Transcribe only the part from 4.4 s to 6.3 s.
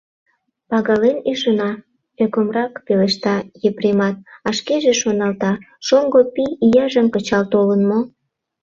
а шкеже шоналта: «Шоҥго